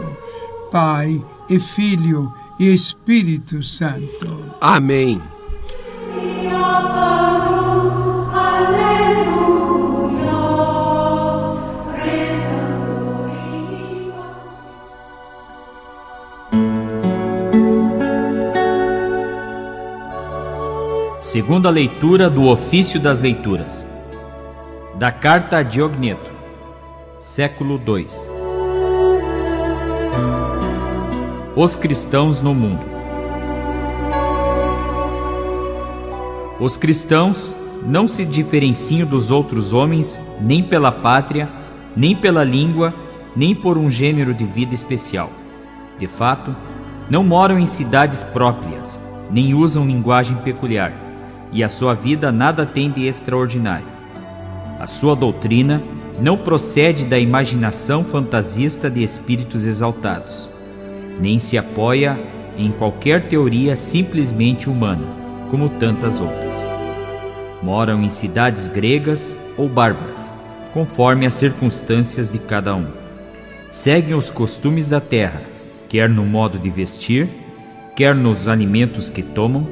Pai 0.72 1.24
e 1.50 1.60
Filho 1.60 2.32
e 2.60 2.74
Espírito 2.74 3.62
Santo. 3.62 4.46
Amém. 4.62 5.22
Segunda 21.46 21.70
leitura 21.70 22.28
do 22.28 22.46
Ofício 22.48 23.00
das 23.00 23.20
Leituras. 23.20 23.86
Da 24.96 25.12
Carta 25.12 25.58
a 25.58 25.62
Diogneto, 25.62 26.32
século 27.22 27.80
II. 27.88 28.08
Os 31.56 31.76
cristãos 31.76 32.42
no 32.42 32.52
mundo. 32.52 32.82
Os 36.60 36.78
cristãos 36.78 37.54
não 37.86 38.08
se 38.08 38.26
diferenciam 38.26 39.08
dos 39.08 39.30
outros 39.30 39.72
homens 39.72 40.20
nem 40.42 40.64
pela 40.64 40.92
pátria, 40.92 41.48
nem 41.96 42.16
pela 42.16 42.44
língua, 42.44 42.92
nem 43.36 43.54
por 43.54 43.78
um 43.78 43.88
gênero 43.88 44.34
de 44.34 44.46
vida 44.46 44.74
especial. 44.74 45.30
De 46.00 46.08
fato, 46.08 46.56
não 47.08 47.24
moram 47.24 47.60
em 47.60 47.68
cidades 47.68 48.24
próprias, 48.24 49.00
nem 49.30 49.54
usam 49.54 49.86
linguagem 49.86 50.36
peculiar 50.38 51.05
e 51.52 51.64
a 51.64 51.70
sua 51.70 51.94
vida 51.94 52.32
nada 52.32 52.66
tem 52.66 52.92
de 52.92 53.06
extraordinário. 53.06 53.88
A 54.80 54.88
sua 54.88 55.16
doutrina 55.16 55.82
não 56.20 56.38
procede 56.38 57.06
da 57.06 57.20
imaginação 57.20 58.04
fantasista 58.04 58.90
de 58.90 59.04
espíritos 59.04 59.66
exaltados, 59.66 60.50
nem 61.20 61.40
se 61.40 61.58
apoia 61.58 62.18
em 62.58 62.72
qualquer 62.72 63.28
teoria 63.28 63.76
simplesmente 63.76 64.70
humana, 64.70 65.06
como 65.50 65.70
tantas 65.70 66.20
outras. 66.20 66.56
Moram 67.62 68.04
em 68.04 68.10
cidades 68.10 68.68
gregas 68.68 69.38
ou 69.58 69.68
bárbaras, 69.68 70.32
conforme 70.74 71.26
as 71.26 71.34
circunstâncias 71.34 72.30
de 72.30 72.40
cada 72.40 72.76
um. 72.76 72.88
Seguem 73.70 74.14
os 74.14 74.30
costumes 74.30 74.88
da 74.88 75.02
terra, 75.02 75.42
quer 75.90 76.10
no 76.10 76.26
modo 76.26 76.58
de 76.58 76.70
vestir, 76.70 77.28
quer 77.96 78.16
nos 78.16 78.48
alimentos 78.48 79.10
que 79.10 79.22
tomam, 79.22 79.68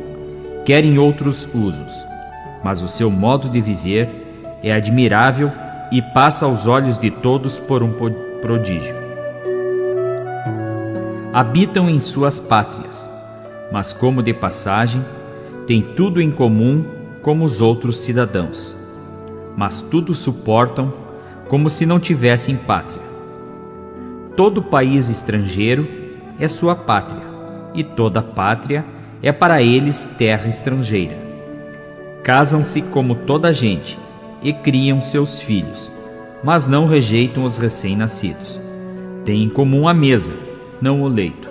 querem 0.65 0.97
outros 0.97 1.47
usos, 1.53 2.05
mas 2.63 2.81
o 2.81 2.87
seu 2.87 3.11
modo 3.11 3.49
de 3.49 3.59
viver 3.59 4.09
é 4.63 4.73
admirável 4.73 5.51
e 5.91 6.01
passa 6.01 6.45
aos 6.45 6.67
olhos 6.67 6.97
de 6.97 7.11
todos 7.11 7.59
por 7.59 7.83
um 7.83 7.93
prodígio. 8.41 8.95
Habitam 11.33 11.89
em 11.89 11.99
suas 11.99 12.39
pátrias, 12.39 13.09
mas 13.71 13.91
como 13.91 14.23
de 14.23 14.33
passagem, 14.33 15.03
têm 15.65 15.81
tudo 15.81 16.21
em 16.21 16.31
comum 16.31 16.85
como 17.21 17.43
os 17.43 17.61
outros 17.61 18.01
cidadãos. 18.01 18.75
mas 19.55 19.81
tudo 19.81 20.15
suportam 20.15 20.91
como 21.47 21.69
se 21.69 21.85
não 21.85 21.99
tivessem 21.99 22.55
pátria. 22.55 23.01
Todo 24.35 24.63
país 24.63 25.09
estrangeiro 25.09 25.87
é 26.39 26.47
sua 26.47 26.75
pátria, 26.75 27.21
e 27.73 27.83
toda 27.83 28.21
pátria 28.21 28.83
é 29.23 29.31
para 29.31 29.61
eles 29.61 30.05
terra 30.17 30.49
estrangeira. 30.49 31.17
Casam-se 32.23 32.81
como 32.81 33.15
toda 33.15 33.53
gente 33.53 33.97
e 34.43 34.51
criam 34.51 35.01
seus 35.01 35.39
filhos, 35.39 35.89
mas 36.43 36.67
não 36.67 36.85
rejeitam 36.85 37.45
os 37.45 37.55
recém-nascidos. 37.55 38.59
Têm 39.23 39.43
em 39.43 39.49
comum 39.49 39.87
a 39.87 39.93
mesa, 39.93 40.33
não 40.81 41.01
o 41.01 41.07
leito. 41.07 41.49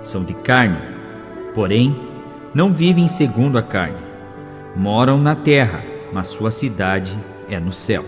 São 0.00 0.22
de 0.22 0.34
carne, 0.34 0.78
porém, 1.52 1.96
não 2.54 2.70
vivem 2.70 3.08
segundo 3.08 3.58
a 3.58 3.62
carne. 3.62 3.98
Moram 4.76 5.18
na 5.18 5.34
terra, 5.34 5.82
mas 6.12 6.28
sua 6.28 6.52
cidade 6.52 7.18
é 7.50 7.58
no 7.58 7.72
céu. 7.72 8.04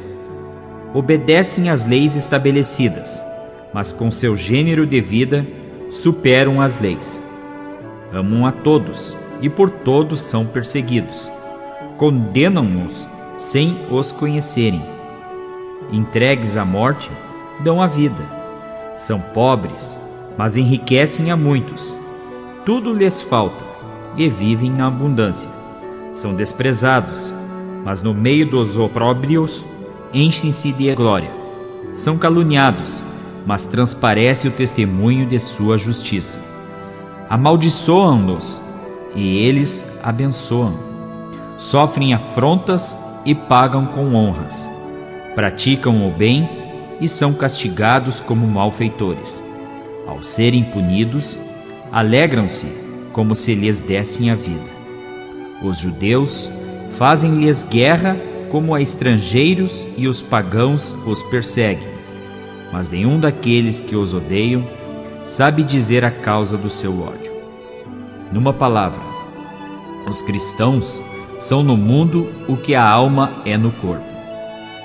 Obedecem 0.95 1.69
às 1.69 1.85
leis 1.85 2.15
estabelecidas, 2.15 3.21
mas 3.73 3.93
com 3.93 4.13
seu 4.13 4.37
gênero 4.37 4.87
de 4.87 5.01
vida 5.01 5.45
superam 5.91 6.61
as 6.61 6.79
leis. 6.79 7.21
Amam 8.15 8.47
a 8.47 8.53
todos 8.53 9.17
e 9.41 9.49
por 9.49 9.69
todos 9.69 10.21
são 10.21 10.47
perseguidos. 10.47 11.29
Condenam-nos 11.97 13.09
sem 13.37 13.77
os 13.91 14.13
conhecerem. 14.13 14.83
Entregues 15.91 16.57
à 16.57 16.65
morte, 16.65 17.11
dão 17.65 17.83
a 17.83 17.89
vida. 17.89 18.23
São 18.97 19.19
pobres, 19.21 19.99
mas 20.39 20.57
enriquecem 20.57 21.33
a 21.33 21.37
muitos. 21.37 21.93
Tudo 22.65 22.95
lhes 22.95 23.21
falta 23.21 23.65
e 24.17 24.29
vivem 24.29 24.71
na 24.71 24.87
abundância. 24.87 25.51
São 26.13 26.35
desprezados, 26.35 27.35
mas 27.85 28.01
no 28.01 28.15
meio 28.15 28.47
dos 28.47 28.79
opróbrios 28.79 29.65
enchem-se 30.13 30.71
de 30.73 30.95
glória. 30.95 31.31
São 31.95 32.17
caluniados, 32.17 33.03
mas 33.45 33.67
transparece 33.67 34.47
o 34.47 34.53
testemunho 34.53 35.27
de 35.27 35.41
sua 35.41 35.77
justiça. 35.77 36.54
Amaldiçoam-nos 37.29 38.61
e 39.15 39.39
eles 39.39 39.85
abençoam. 40.03 40.79
Sofrem 41.57 42.13
afrontas 42.13 42.99
e 43.25 43.35
pagam 43.35 43.87
com 43.87 44.15
honras. 44.15 44.69
Praticam 45.35 46.07
o 46.07 46.11
bem 46.11 46.49
e 47.01 47.09
são 47.09 47.33
castigados 47.33 48.21
como 48.21 48.47
malfeitores. 48.47 49.43
Ao 50.07 50.23
serem 50.23 50.63
punidos, 50.65 51.41
alegram-se 51.91 52.67
como 53.13 53.35
se 53.35 53.55
lhes 53.55 53.81
dessem 53.81 54.31
a 54.31 54.35
vida. 54.35 54.75
Os 55.63 55.79
judeus 55.79 56.51
fazem-lhes 56.91 57.65
guerra 57.65 58.17
como 58.51 58.75
a 58.75 58.81
estrangeiros 58.81 59.87
e 59.97 60.07
os 60.07 60.21
pagãos 60.21 60.95
os 61.07 61.23
perseguem. 61.25 61.89
Mas 62.73 62.91
nenhum 62.91 63.19
daqueles 63.19 63.81
que 63.81 63.97
os 63.97 64.13
odeiam 64.13 64.65
sabe 65.27 65.63
dizer 65.63 66.05
a 66.05 66.11
causa 66.11 66.57
do 66.57 66.71
seu 66.71 67.03
ódio. 67.03 67.33
Numa 68.33 68.53
palavra, 68.53 69.01
os 70.11 70.21
cristãos 70.23 71.01
são 71.39 71.63
no 71.63 71.77
mundo 71.77 72.31
o 72.49 72.57
que 72.57 72.75
a 72.75 72.89
alma 72.89 73.31
é 73.45 73.57
no 73.57 73.71
corpo. 73.73 74.05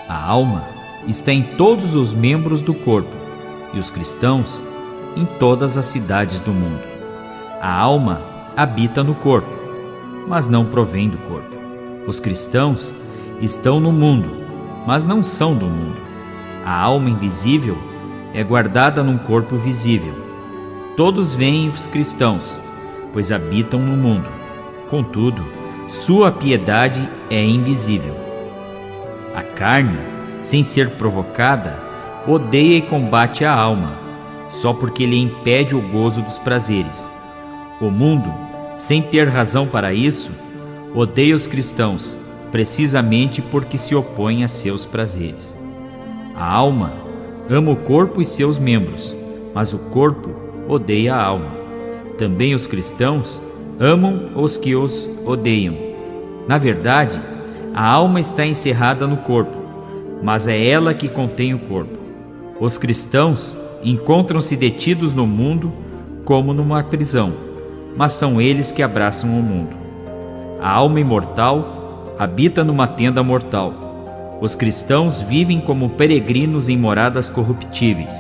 A 0.08 0.24
alma 0.24 0.64
está 1.08 1.32
em 1.32 1.44
todos 1.44 1.96
os 1.96 2.14
membros 2.14 2.62
do 2.62 2.74
corpo 2.74 3.16
e 3.74 3.80
os 3.80 3.90
cristãos 3.90 4.62
em 5.16 5.26
todas 5.26 5.78
as 5.78 5.86
cidades 5.86 6.42
do 6.42 6.52
mundo. 6.52 6.84
A 7.62 7.74
alma 7.74 8.22
habita 8.56 9.04
no 9.04 9.16
corpo, 9.16 9.50
mas 10.28 10.48
não 10.48 10.66
provém 10.66 11.10
do 11.10 11.18
corpo. 11.18 11.56
Os 12.08 12.20
cristãos 12.20 12.92
estão 13.42 13.80
no 13.80 13.92
mundo, 13.92 14.30
mas 14.86 15.06
não 15.06 15.24
são 15.24 15.56
do 15.56 15.66
mundo. 15.66 16.00
A 16.66 16.74
alma 16.82 17.10
invisível 17.10 17.78
é 18.34 18.44
guardada 18.44 19.04
num 19.04 19.18
corpo 19.18 19.56
visível. 19.58 20.29
Todos 21.00 21.34
veem 21.34 21.70
os 21.70 21.88
cristãos, 21.88 22.60
pois 23.14 23.32
habitam 23.32 23.80
no 23.80 23.96
mundo. 23.96 24.30
Contudo, 24.90 25.46
sua 25.88 26.30
piedade 26.30 27.10
é 27.30 27.42
invisível. 27.42 28.14
A 29.34 29.42
carne, 29.42 29.98
sem 30.44 30.62
ser 30.62 30.90
provocada, 30.90 31.80
odeia 32.28 32.80
e 32.80 32.82
combate 32.82 33.46
a 33.46 33.56
alma, 33.56 33.98
só 34.50 34.74
porque 34.74 35.06
lhe 35.06 35.16
impede 35.16 35.74
o 35.74 35.82
gozo 35.82 36.22
dos 36.22 36.38
prazeres. 36.38 37.08
O 37.80 37.90
mundo, 37.90 38.30
sem 38.76 39.02
ter 39.02 39.30
razão 39.30 39.66
para 39.68 39.94
isso, 39.94 40.30
odeia 40.94 41.34
os 41.34 41.48
cristãos, 41.48 42.14
precisamente 42.52 43.42
porque 43.42 43.78
se 43.78 43.96
opõe 43.96 44.44
a 44.44 44.50
seus 44.50 44.86
prazeres. 44.86 45.56
A 46.36 46.44
alma 46.44 46.92
ama 47.50 47.72
o 47.72 47.78
corpo 47.78 48.22
e 48.22 48.26
seus 48.26 48.60
membros, 48.60 49.16
mas 49.56 49.72
o 49.72 49.80
corpo 49.80 50.49
odeia 50.70 51.16
a 51.16 51.24
alma. 51.24 51.52
Também 52.18 52.54
os 52.54 52.68
cristãos 52.68 53.42
amam 53.80 54.30
os 54.36 54.56
que 54.56 54.76
os 54.76 55.10
odeiam. 55.26 55.76
Na 56.48 56.58
verdade, 56.58 57.20
a 57.74 57.86
alma 57.86 58.20
está 58.20 58.46
encerrada 58.46 59.08
no 59.08 59.18
corpo, 59.18 59.58
mas 60.22 60.48
é 60.48 60.64
ela 60.68 60.94
que 60.94 61.10
contém 61.10 61.54
o 61.54 61.60
corpo. 61.60 61.98
Os 62.60 62.78
cristãos 62.78 63.56
encontram-se 63.84 64.56
detidos 64.56 65.14
no 65.14 65.26
mundo 65.26 65.72
como 66.24 66.54
numa 66.54 66.84
prisão, 66.84 67.34
mas 67.96 68.14
são 68.14 68.40
eles 68.40 68.72
que 68.72 68.84
abraçam 68.84 69.30
o 69.30 69.42
mundo. 69.42 69.76
A 70.62 70.70
alma 70.70 71.00
imortal 71.00 72.14
habita 72.20 72.64
numa 72.64 72.88
tenda 72.88 73.24
mortal. 73.24 74.38
Os 74.42 74.56
cristãos 74.56 75.22
vivem 75.22 75.60
como 75.60 75.90
peregrinos 75.90 76.70
em 76.70 76.78
moradas 76.78 77.30
corruptíveis, 77.30 78.14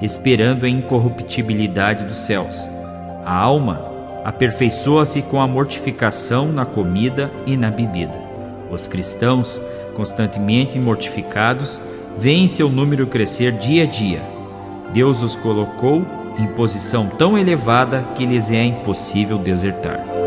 esperando 0.00 0.66
a 0.66 0.68
incorruptibilidade 0.68 2.04
dos 2.04 2.18
céus. 2.18 2.66
A 3.24 3.34
alma 3.34 3.82
aperfeiçoa-se 4.24 5.22
com 5.22 5.40
a 5.40 5.46
mortificação 5.46 6.52
na 6.52 6.66
comida 6.66 7.30
e 7.46 7.56
na 7.56 7.70
bebida. 7.70 8.20
Os 8.70 8.88
cristãos, 8.88 9.60
constantemente 9.94 10.78
mortificados, 10.78 11.80
veem 12.18 12.48
seu 12.48 12.68
número 12.68 13.06
crescer 13.06 13.52
dia 13.52 13.84
a 13.84 13.86
dia. 13.86 14.20
Deus 14.92 15.22
os 15.22 15.36
colocou 15.36 16.04
em 16.38 16.46
posição 16.48 17.08
tão 17.08 17.38
elevada 17.38 18.04
que 18.14 18.26
lhes 18.26 18.50
é 18.50 18.64
impossível 18.64 19.38
desertar. 19.38 20.25